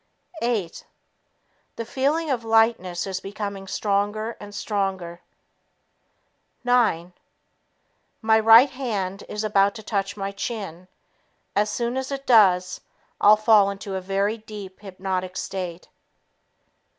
Eight... 0.41 0.87
The 1.75 1.85
feeling 1.85 2.31
of 2.31 2.43
lightness 2.43 3.05
is 3.05 3.19
becoming 3.19 3.67
stronger 3.67 4.35
and 4.39 4.55
stronger. 4.55 5.21
Nine... 6.63 7.13
My 8.19 8.39
right 8.39 8.71
hand 8.71 9.23
is 9.29 9.43
about 9.43 9.75
to 9.75 9.83
touch 9.83 10.17
my 10.17 10.31
chin; 10.31 10.87
as 11.55 11.69
soon 11.69 11.97
as 11.97 12.11
it 12.11 12.25
does, 12.25 12.81
I'll 13.21 13.37
fall 13.37 13.69
into 13.69 13.93
a 13.93 14.01
very 14.01 14.39
deep 14.39 14.79
hypnotic 14.79 15.37
state. 15.37 15.87